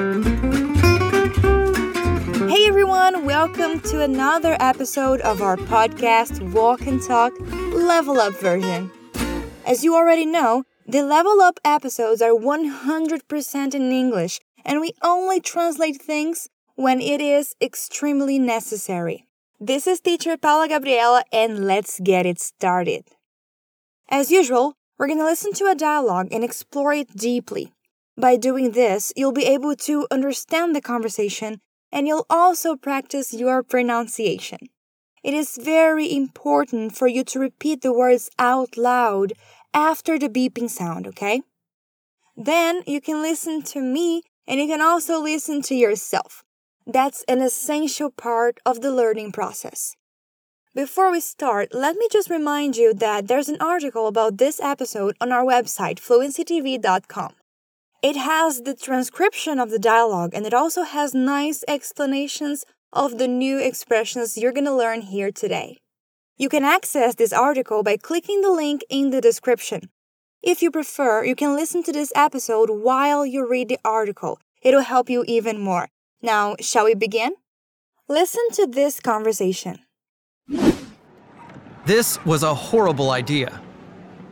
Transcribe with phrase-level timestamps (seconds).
[0.00, 0.06] Hey
[2.66, 8.90] everyone, welcome to another episode of our podcast Walk and Talk Level Up version.
[9.66, 15.38] As you already know, the Level Up episodes are 100% in English, and we only
[15.38, 19.26] translate things when it is extremely necessary.
[19.60, 23.04] This is teacher Paula Gabriela, and let's get it started.
[24.08, 27.74] As usual, we're going to listen to a dialogue and explore it deeply.
[28.20, 33.62] By doing this, you'll be able to understand the conversation and you'll also practice your
[33.62, 34.58] pronunciation.
[35.24, 39.32] It is very important for you to repeat the words out loud
[39.72, 41.40] after the beeping sound, okay?
[42.36, 46.44] Then you can listen to me and you can also listen to yourself.
[46.86, 49.96] That's an essential part of the learning process.
[50.74, 55.16] Before we start, let me just remind you that there's an article about this episode
[55.22, 57.32] on our website, fluencytv.com.
[58.02, 62.64] It has the transcription of the dialogue and it also has nice explanations
[62.94, 65.76] of the new expressions you're going to learn here today.
[66.38, 69.90] You can access this article by clicking the link in the description.
[70.42, 74.40] If you prefer, you can listen to this episode while you read the article.
[74.62, 75.88] It'll help you even more.
[76.22, 77.34] Now, shall we begin?
[78.08, 79.80] Listen to this conversation.
[81.84, 83.60] This was a horrible idea.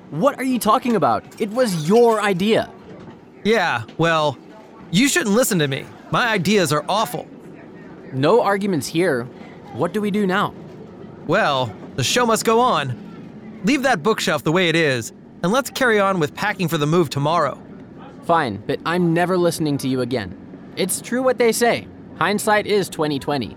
[0.09, 1.39] What are you talking about?
[1.39, 2.73] It was your idea.
[3.49, 4.37] Yeah, well,
[4.91, 5.87] you shouldn't listen to me.
[6.11, 7.27] My ideas are awful.
[8.13, 9.25] No arguments here.
[9.73, 10.55] What do we do now?
[11.27, 13.61] Well, the show must go on.
[13.65, 16.87] Leave that bookshelf the way it is, and let's carry on with packing for the
[16.87, 17.59] move tomorrow.
[18.25, 20.37] Fine, but I'm never listening to you again.
[20.77, 21.89] It's true what they say.
[22.19, 23.57] Hindsight is 2020.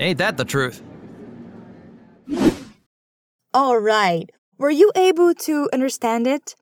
[0.00, 0.82] Ain't that the truth?
[3.54, 4.28] All right.
[4.58, 6.56] Were you able to understand it?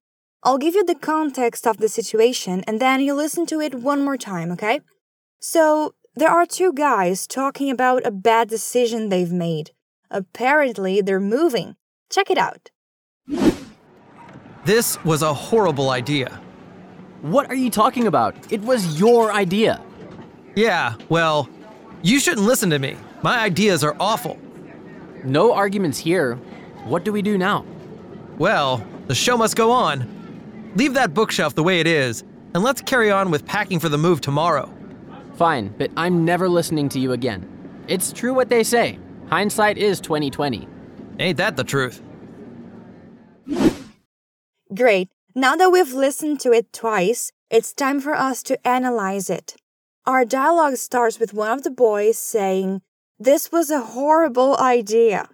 [0.45, 4.05] I'll give you the context of the situation and then you listen to it one
[4.05, 4.81] more time, okay?
[5.41, 9.71] So, there are two guys talking about a bad decision they've made.
[10.11, 11.77] Apparently, they're moving.
[12.11, 12.71] Check it out.
[14.65, 16.41] This was a horrible idea.
[17.23, 18.35] What are you talking about?
[18.53, 19.83] It was your idea.
[20.55, 21.49] Yeah, well,
[22.03, 22.97] you shouldn't listen to me.
[23.23, 24.39] My ideas are awful.
[25.25, 26.37] No arguments here.
[26.85, 27.65] What do we do now?
[28.39, 30.18] Well, the show must go on.
[30.77, 32.23] Leave that bookshelf the way it is,
[32.55, 34.73] and let's carry on with packing for the move tomorrow.
[35.37, 37.47] Fine, but I'm never listening to you again.
[37.89, 38.99] It's true what they say.
[39.29, 40.69] Hindsight is 2020.
[41.19, 42.03] Ain't that the truth?
[44.75, 45.09] Great.
[45.35, 49.57] Now that we've listened to it twice, it's time for us to analyze it.
[50.05, 52.83] Our dialogue starts with one of the boys saying,
[53.19, 55.29] This was a horrible idea.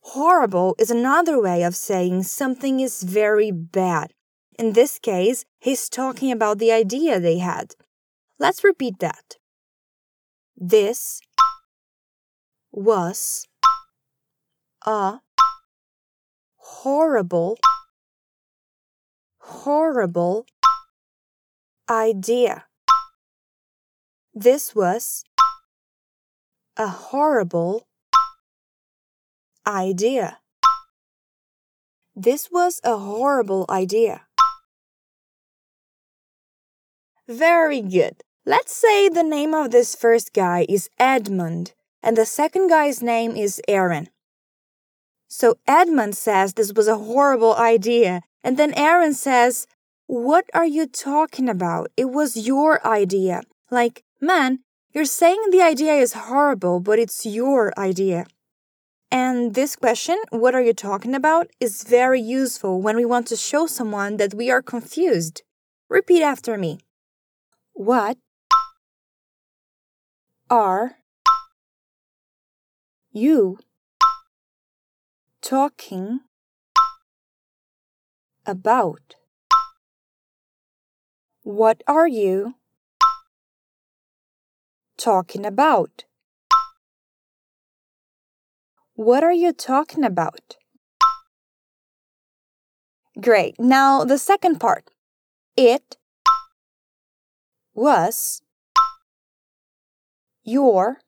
[0.00, 4.12] Horrible is another way of saying something is very bad.
[4.58, 7.76] In this case, he's talking about the idea they had.
[8.40, 9.36] Let's repeat that.
[10.56, 11.20] This
[12.72, 13.46] was
[14.84, 15.20] a
[16.56, 17.56] horrible,
[19.38, 20.44] horrible
[21.88, 22.64] idea.
[24.34, 25.24] This was
[26.76, 27.86] a horrible
[29.64, 30.38] idea.
[32.16, 34.27] This was a horrible idea.
[37.28, 38.22] Very good.
[38.46, 43.36] Let's say the name of this first guy is Edmund and the second guy's name
[43.36, 44.08] is Aaron.
[45.26, 49.66] So Edmund says this was a horrible idea, and then Aaron says,
[50.06, 51.90] What are you talking about?
[51.96, 53.42] It was your idea.
[53.70, 54.60] Like, man,
[54.94, 58.24] you're saying the idea is horrible, but it's your idea.
[59.10, 63.36] And this question, what are you talking about, is very useful when we want to
[63.36, 65.42] show someone that we are confused.
[65.90, 66.78] Repeat after me.
[67.78, 68.18] What
[70.50, 70.96] are
[73.12, 73.60] you
[75.40, 76.22] talking
[78.44, 79.14] about?
[81.44, 82.56] What are you
[84.96, 86.04] talking about?
[88.94, 90.56] What are you talking about?
[93.20, 93.54] Great.
[93.60, 94.90] Now, the second part.
[95.56, 95.96] It
[97.78, 98.42] was
[100.42, 100.98] your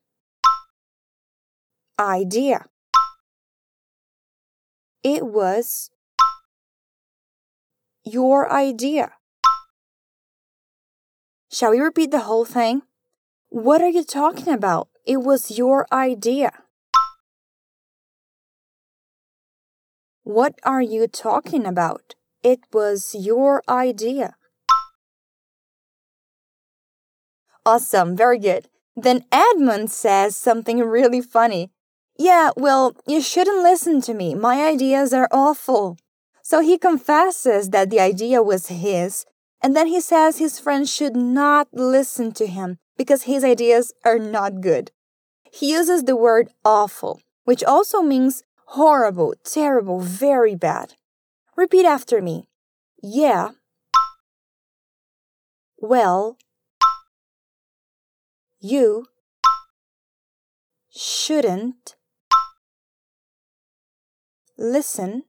[1.99, 2.65] idea.
[5.03, 5.91] It was
[8.05, 9.11] your idea.
[11.51, 12.83] Shall we repeat the whole thing?
[13.49, 14.87] What are you talking about?
[15.05, 16.51] It was your idea.
[20.23, 22.15] What are you talking about?
[22.41, 24.35] It was your idea.
[27.65, 28.67] Awesome, very good.
[28.95, 31.71] Then Edmund says something really funny.
[32.17, 34.35] Yeah, well, you shouldn't listen to me.
[34.35, 35.97] My ideas are awful.
[36.43, 39.25] So he confesses that the idea was his,
[39.61, 44.19] and then he says his friend should not listen to him because his ideas are
[44.19, 44.91] not good.
[45.51, 50.95] He uses the word awful, which also means horrible, terrible, very bad.
[51.55, 52.47] Repeat after me.
[53.03, 53.49] Yeah.
[55.77, 56.37] Well,
[58.61, 59.07] you
[60.91, 61.95] shouldn't
[64.55, 65.23] listen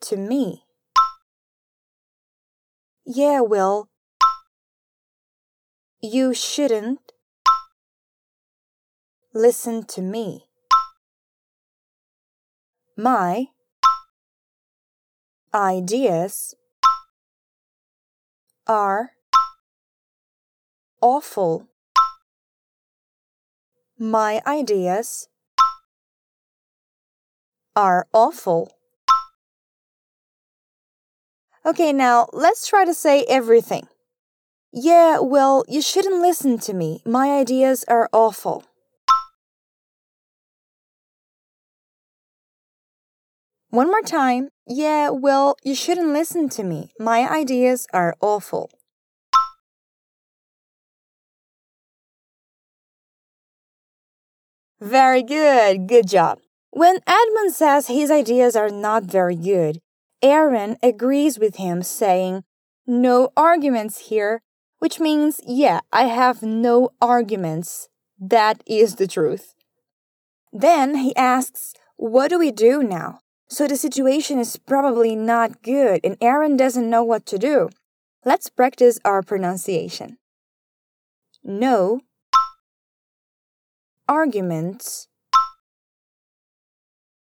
[0.00, 0.64] to me.
[3.04, 3.90] Yeah, Will.
[6.00, 7.12] You shouldn't
[9.34, 10.46] listen to me.
[12.96, 13.48] My
[15.52, 16.54] ideas
[18.66, 19.17] are
[21.00, 21.68] awful.
[23.98, 25.28] My ideas
[27.74, 28.72] are awful.
[31.66, 33.88] Okay, now let's try to say everything.
[34.72, 37.02] Yeah, well, you shouldn't listen to me.
[37.04, 38.64] My ideas are awful.
[43.70, 44.48] One more time.
[44.66, 46.92] Yeah, well, you shouldn't listen to me.
[46.98, 48.70] My ideas are awful.
[54.80, 55.88] Very good.
[55.88, 56.38] Good job.
[56.70, 59.80] When Edmund says his ideas are not very good,
[60.22, 62.44] Aaron agrees with him, saying,
[62.86, 64.42] No arguments here,
[64.78, 67.88] which means, yeah, I have no arguments.
[68.20, 69.54] That is the truth.
[70.52, 73.20] Then he asks, What do we do now?
[73.48, 77.70] So the situation is probably not good, and Aaron doesn't know what to do.
[78.24, 80.18] Let's practice our pronunciation.
[81.42, 82.02] No
[84.08, 85.08] arguments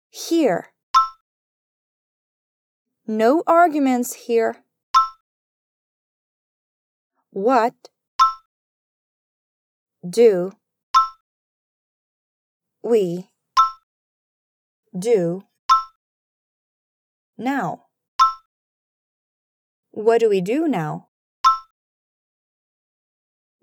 [0.09, 0.67] here.
[3.07, 4.57] No arguments here.
[7.31, 7.89] What
[10.07, 10.51] do
[12.83, 13.29] we
[14.97, 15.43] do
[17.37, 17.85] now?
[19.91, 21.07] What do we do now?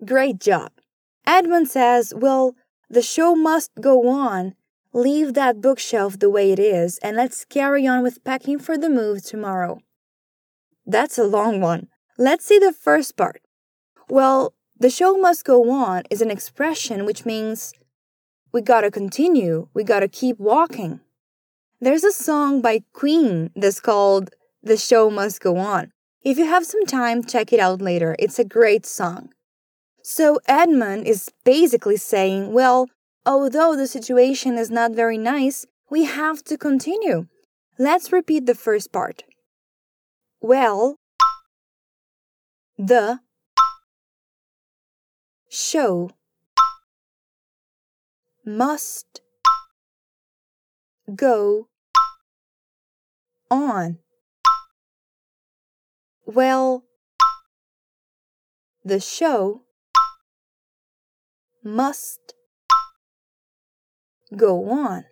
[0.05, 0.71] Great job.
[1.25, 2.55] Edmund says, Well,
[2.89, 4.55] the show must go on.
[4.93, 8.89] Leave that bookshelf the way it is and let's carry on with packing for the
[8.89, 9.79] move tomorrow.
[10.85, 11.89] That's a long one.
[12.17, 13.41] Let's see the first part.
[14.09, 17.73] Well, the show must go on is an expression which means
[18.53, 21.01] we gotta continue, we gotta keep walking.
[21.79, 24.31] There's a song by Queen that's called
[24.63, 25.91] The Show Must Go On.
[26.23, 28.15] If you have some time, check it out later.
[28.17, 29.29] It's a great song.
[30.09, 32.87] So Edmund is basically saying, well,
[33.25, 37.27] although the situation is not very nice, we have to continue.
[37.77, 39.23] Let's repeat the first part.
[40.39, 40.95] Well,
[42.77, 43.19] the
[45.49, 46.11] show
[48.45, 49.19] must
[51.13, 51.67] go
[53.51, 53.97] on.
[56.25, 56.85] Well,
[58.85, 59.63] the show
[61.67, 62.33] must
[64.35, 65.05] go on.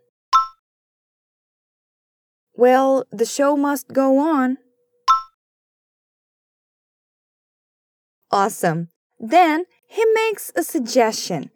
[2.56, 4.58] Well, the show must go on.
[8.32, 8.90] Awesome.
[9.20, 11.52] Then he makes a suggestion.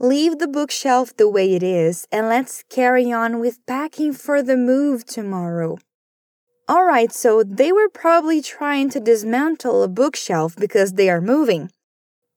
[0.00, 4.56] Leave the bookshelf the way it is and let's carry on with packing for the
[4.56, 5.78] move tomorrow.
[6.70, 11.70] Alright, so they were probably trying to dismantle a bookshelf because they are moving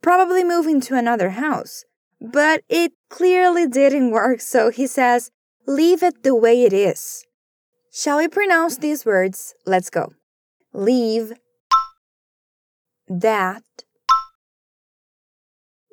[0.02, 1.86] probably moving to another house.
[2.20, 5.32] But it clearly didn't work, so he says,
[5.66, 7.26] leave it the way it is.
[7.92, 9.54] Shall we pronounce these words?
[9.66, 10.14] Let's go.
[10.74, 11.34] Leave
[13.08, 13.64] that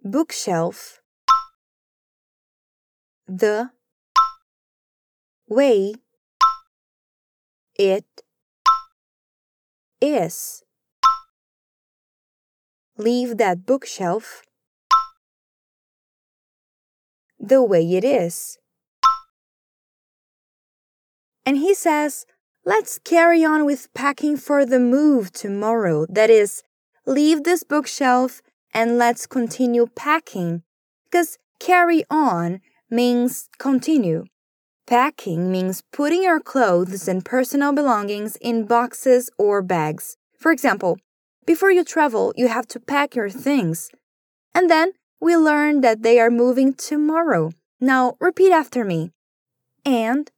[0.04, 1.00] bookshelf
[3.26, 3.70] the
[5.48, 5.94] way
[7.76, 8.22] it
[10.00, 10.62] is.
[12.98, 14.42] Leave that bookshelf
[17.38, 18.58] the way it is.
[21.46, 22.26] And he says,
[22.64, 26.06] let's carry on with packing for the move tomorrow.
[26.08, 26.64] That is,
[27.06, 28.42] leave this bookshelf
[28.74, 30.62] and let's continue packing.
[31.04, 34.24] Because carry on means continue.
[34.88, 40.16] Packing means putting your clothes and personal belongings in boxes or bags.
[40.36, 40.98] For example,
[41.48, 43.88] before you travel, you have to pack your things.
[44.54, 47.52] And then we learn that they are moving tomorrow.
[47.80, 49.12] Now repeat after me.
[49.82, 50.30] And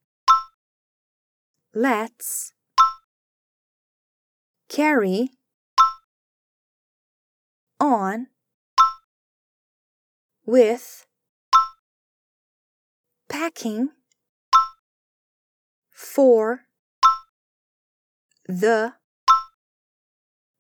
[1.74, 2.52] let's
[4.68, 5.30] carry
[7.80, 8.28] on
[10.46, 11.06] with
[13.28, 13.88] packing
[15.90, 16.60] for
[18.46, 18.92] the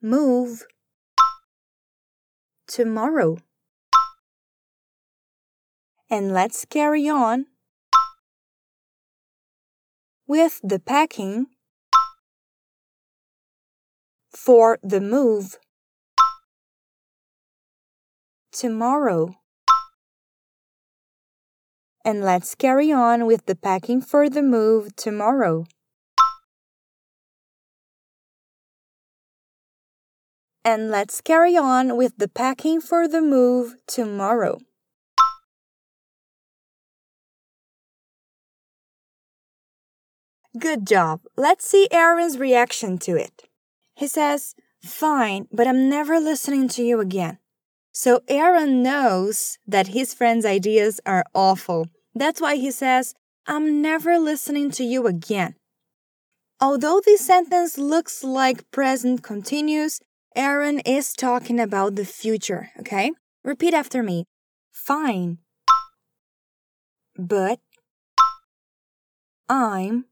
[0.02, 0.64] move
[2.66, 3.38] tomorrow.
[6.08, 7.46] And let's carry on
[10.26, 11.46] with the packing
[14.30, 15.56] for the move
[18.52, 19.36] tomorrow.
[22.04, 25.66] And let's carry on with the packing for the move tomorrow.
[30.70, 34.60] And let's carry on with the packing for the move tomorrow.
[40.56, 41.22] Good job.
[41.36, 43.48] Let's see Aaron's reaction to it.
[43.96, 47.38] He says, Fine, but I'm never listening to you again.
[47.90, 51.88] So Aaron knows that his friend's ideas are awful.
[52.14, 55.56] That's why he says, I'm never listening to you again.
[56.60, 60.00] Although this sentence looks like present continuous,
[60.36, 63.10] Aaron is talking about the future, okay?
[63.42, 64.26] Repeat after me.
[64.70, 65.38] Fine.
[67.16, 67.58] But
[69.48, 70.04] I'm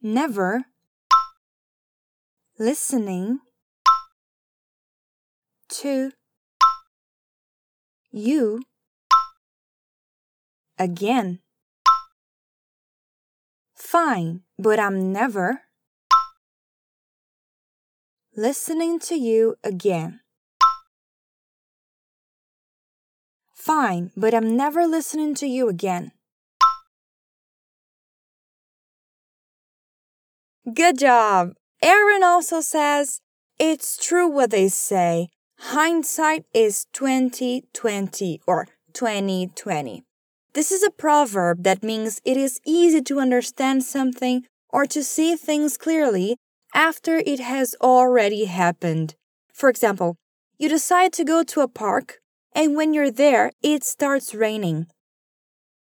[0.00, 0.64] never
[2.58, 3.40] listening
[5.68, 6.12] to
[8.10, 8.62] you
[10.78, 11.40] again.
[13.74, 15.62] Fine, but I'm never
[18.38, 20.20] listening to you again.
[23.52, 26.12] Fine, but I'm never listening to you again.
[30.72, 31.54] Good job!
[31.82, 33.20] Aaron also says,
[33.58, 35.30] It's true what they say.
[35.58, 40.04] Hindsight is 2020 or 2020.
[40.54, 45.34] This is a proverb that means it is easy to understand something or to see
[45.34, 46.36] things clearly
[46.78, 49.16] after it has already happened.
[49.52, 50.14] For example,
[50.58, 52.20] you decide to go to a park
[52.54, 54.86] and when you're there, it starts raining.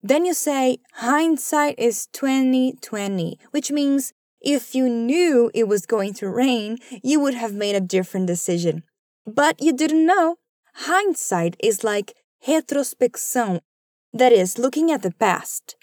[0.03, 6.29] Then you say hindsight is 2020, which means if you knew it was going to
[6.29, 8.83] rain, you would have made a different decision.
[9.25, 10.37] But you didn't know.
[10.73, 13.61] Hindsight is like retrospecção,
[14.11, 15.75] that is, looking at the past.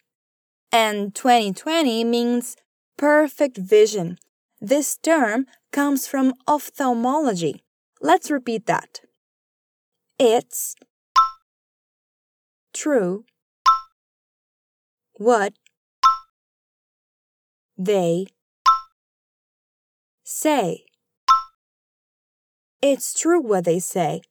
[0.71, 2.57] And 2020 means
[2.99, 4.19] perfect vision.
[4.61, 7.63] This term comes from ophthalmology.
[8.01, 9.01] Let's repeat that.
[10.19, 10.75] It's
[12.75, 13.25] true
[15.15, 15.53] what
[17.77, 18.27] they
[20.25, 20.85] say.
[22.83, 24.23] It's true what they say.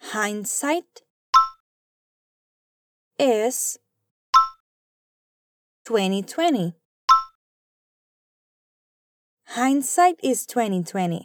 [0.00, 1.02] Hindsight
[3.18, 3.78] is
[5.84, 6.74] 2020.
[9.56, 11.24] Hindsight is 2020.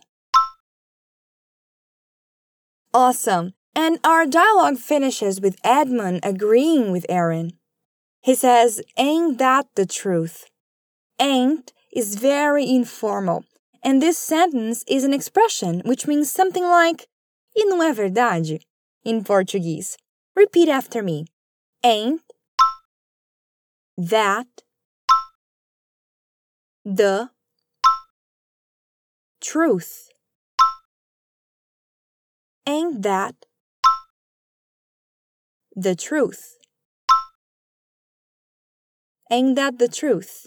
[2.93, 3.51] Awesome.
[3.75, 7.51] And our dialogue finishes with Edmund agreeing with Aaron.
[8.21, 10.45] He says, Ain't that the truth?
[11.19, 13.43] Ain't is very informal,
[13.83, 17.07] and this sentence is an expression which means something like,
[17.53, 18.61] e não é verdade?
[19.03, 19.97] in Portuguese.
[20.37, 21.25] Repeat after me.
[21.83, 22.21] Ain't
[23.97, 24.47] that
[26.85, 27.29] the
[29.41, 30.09] truth?
[32.67, 33.35] Ain't that
[35.75, 36.57] the truth?
[39.31, 40.45] Ain't that the truth?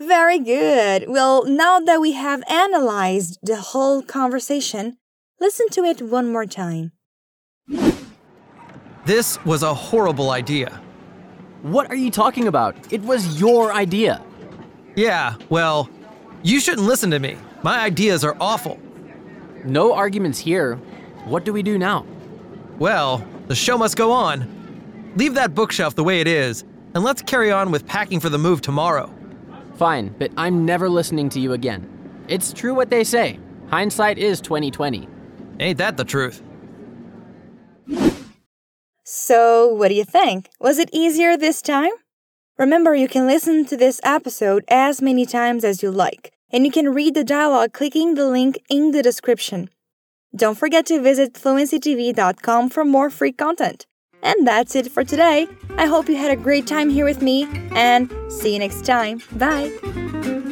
[0.00, 1.04] Very good.
[1.08, 4.98] Well, now that we have analyzed the whole conversation,
[5.40, 6.92] listen to it one more time.
[9.06, 10.82] This was a horrible idea.
[11.62, 12.74] What are you talking about?
[12.92, 14.25] It was your idea.
[14.96, 15.90] Yeah, well,
[16.42, 17.36] you shouldn't listen to me.
[17.62, 18.80] My ideas are awful.
[19.64, 20.76] No arguments here.
[21.26, 22.06] What do we do now?
[22.78, 25.12] Well, the show must go on.
[25.16, 28.38] Leave that bookshelf the way it is, and let's carry on with packing for the
[28.38, 29.12] move tomorrow.
[29.76, 31.86] Fine, but I'm never listening to you again.
[32.28, 33.38] It's true what they say.
[33.68, 35.08] Hindsight is 2020.
[35.60, 36.42] Ain't that the truth?
[39.04, 40.48] So, what do you think?
[40.58, 41.92] Was it easier this time?
[42.58, 46.72] Remember, you can listen to this episode as many times as you like, and you
[46.72, 49.68] can read the dialogue clicking the link in the description.
[50.34, 53.86] Don't forget to visit fluencytv.com for more free content.
[54.22, 55.46] And that's it for today.
[55.76, 59.20] I hope you had a great time here with me, and see you next time.
[59.32, 60.42] Bye.